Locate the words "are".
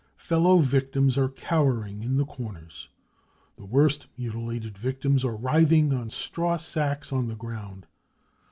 1.15-1.29, 5.23-5.35